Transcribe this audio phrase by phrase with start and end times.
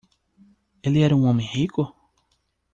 [0.81, 1.95] Ele era um homem rico?